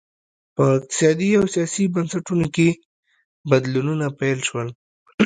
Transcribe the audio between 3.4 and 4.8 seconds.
بدلونونه پیل شول